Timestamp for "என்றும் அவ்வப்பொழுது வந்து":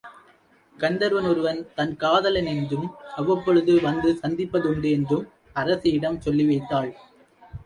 2.53-4.11